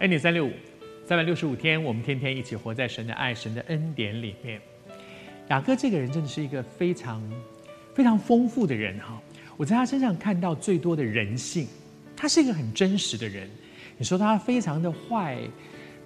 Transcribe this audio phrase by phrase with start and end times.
[0.00, 0.50] 恩典三六五，
[1.06, 4.60] 三百六十五天，我们天天一起活在神的爱、神的恩典里面。
[5.50, 7.22] 雅各这个人真的是一个非常
[7.94, 9.22] 非常丰富的人哈！
[9.56, 11.68] 我在他身上看到最多的人性，
[12.16, 13.48] 他是一个很真实的人。
[13.96, 15.38] 你说他非常的坏，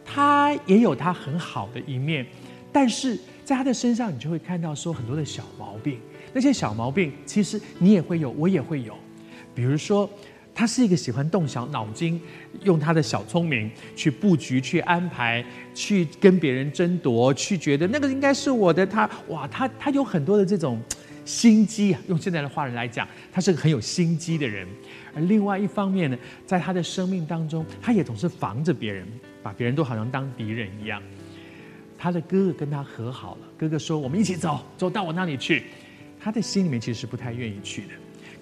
[0.04, 2.26] 他也有他很好的一面，
[2.70, 5.98] 但是在他的身上，你就会看到说很多的小毛病。
[6.34, 8.94] 那些小毛病，其实你也会有，我也会有，
[9.54, 10.08] 比如说。
[10.58, 12.20] 他是一个喜欢动小脑筋，
[12.64, 18.84] 用他的小聪明去布局、去安排、去跟别人争夺、去觉得那个应该是我的。
[18.84, 20.82] 他哇，他他有很多的这种
[21.24, 22.00] 心机啊。
[22.08, 24.66] 用现在的话来讲，他是个很有心机的人。
[25.14, 29.06] 而另外一方面呢，在他的生命当中，他也总是防着别人，
[29.40, 31.00] 把别人都好像当敌人一样。
[31.96, 35.66] 他的哥哥跟他和好了，哥哥说：“我们一起走，走到我那里去。”
[36.18, 37.90] 他的心里面其实是不太愿意去的，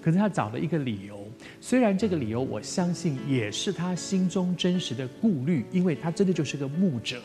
[0.01, 1.26] 可是他找了一个理由。
[1.59, 7.21] 虽然这个理由，我相信也是他心中真实的顾虑，因为他真的就是个牧者，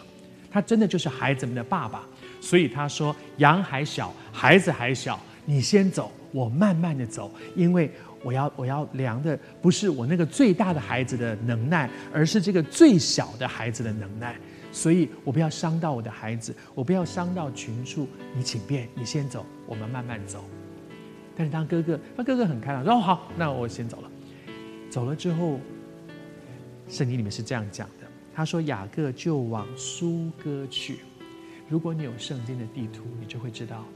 [0.50, 2.06] 他真的就是孩子们的爸爸，
[2.40, 7.90] 所以他说：“羊还小，孩子还小，你先走，我慢慢的走，因为
[8.22, 14.34] 我要我要量的不是我那个最大的孩子的能耐，而是这个最小的孩子的能耐，
[14.72, 20.42] 所以我不要伤到我的孩子，我不要伤到群畜，你请便，你先走，我们慢慢走。
[21.36, 24.10] 但是当哥哥，他哥哥很开朗，说：‘，好，那我先走了。’
[24.92, 25.58] 走了之后，
[26.86, 30.98] 圣经里面是这样讲的：他说雅各就往苏哥去。
[31.66, 33.86] 如果你有圣经的地图，你就会知道，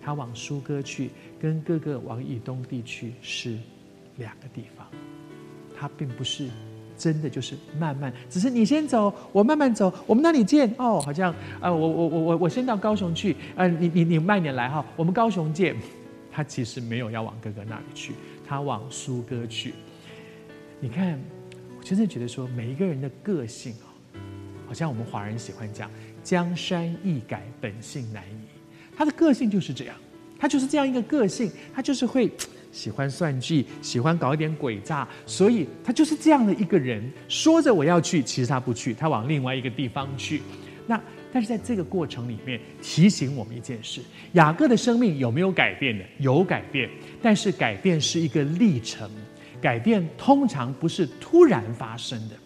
[0.00, 3.58] 他往苏哥去，跟哥哥往以东地区是
[4.16, 4.86] 两个地方。
[5.78, 6.48] 他并不是
[6.96, 11.02] 真的就是慢慢，只是你先走，我慢慢走，我们那里见哦。
[11.04, 15.76] 好像啊，我我我我我先到高雄去，啊，你你你慢点来哈，我们高雄见。
[16.32, 18.14] 他其实没有要往哥哥那里去，
[18.46, 19.74] 他往苏哥去。
[20.78, 21.18] 你看，
[21.78, 23.88] 我真的觉得说，每一个人的个性啊，
[24.66, 25.90] 好像我们华人喜欢讲
[26.22, 28.44] “江山易改，本性难移”。
[28.94, 29.96] 他的个性就是这样，
[30.38, 32.30] 他就是这样一个个性，他就是会
[32.72, 37.02] 喜欢算计，喜欢搞一点诡诈，所以他就是这样的一个人。
[37.26, 40.42] 说着我要去，其实他不去，他往另外一个地方去。
[40.86, 41.00] 那
[41.32, 44.02] 但是在这个过程里面，提醒我们一件事：
[44.34, 46.04] 雅各的生命有没有改变呢？
[46.18, 46.88] 有改变，
[47.22, 49.10] 但是改变是一个历程。
[49.60, 52.36] 改变通常不是突然发生的。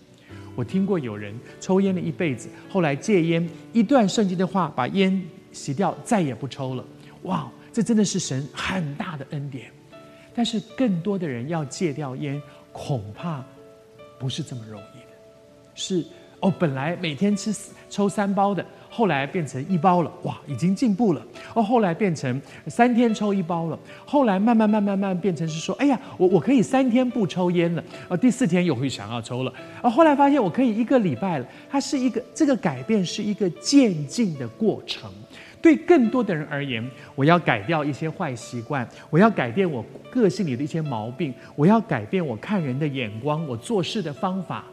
[0.54, 5.22] 我听过有人抽烟了一辈子，后来戒烟，一段圣经的话把烟
[5.52, 6.84] 洗掉，再也不抽了。
[7.22, 9.70] 哇，这真的是神很大的恩典。
[10.34, 12.40] 但是更多的人要戒掉烟，
[12.72, 13.44] 恐怕
[14.18, 15.16] 不是这么容易的。
[15.74, 16.04] 是
[16.40, 17.54] 哦，本来每天吃
[17.88, 18.64] 抽三包的。
[18.90, 21.22] 后来变成一包了，哇，已经进步了。
[21.54, 23.78] 哦，后来变成三天抽一包了。
[24.04, 27.84] 后来慢慢慢慢慢变成是说，哎呀，我我可以三天不抽烟了。
[28.08, 29.52] 哦，第四天又会想要抽了。
[29.80, 31.46] 哦，后来发现我可以一个礼拜了。
[31.70, 35.08] 它是一个这个改变是一个渐进的过程。
[35.62, 36.82] 对更多的人而言，
[37.14, 44.64] 我要改掉一些坏习惯，我要改变我个性里的一些毛病，我要改变我看人的眼光，我做事的方法，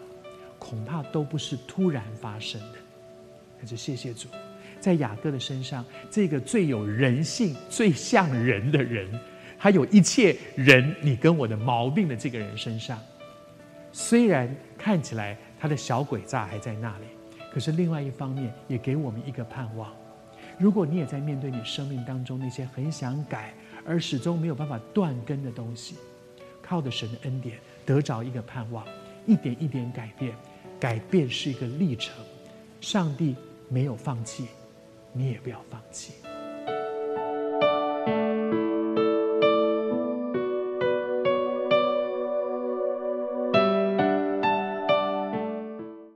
[0.58, 2.87] 恐怕都不是突然发生的。
[3.60, 4.28] 还是谢谢主，
[4.80, 9.08] 在雅各的身上，这个最有人性、最像人的人，
[9.58, 13.00] 还有一切人你跟我的毛病的这个人身上，
[13.92, 17.06] 虽然看起来他的小诡诈还在那里，
[17.52, 19.92] 可是另外一方面也给我们一个盼望。
[20.60, 23.54] 如果你也在面对你生命当中那些很想改
[23.86, 25.96] 而始终没有办法断根的东西，
[26.62, 28.86] 靠着神的恩典得着一个盼望，
[29.26, 30.34] 一点一点改变，
[30.80, 32.16] 改变是一个历程，
[32.82, 33.36] 上帝。
[33.70, 34.48] 没有放弃，
[35.12, 36.14] 你也不要放弃。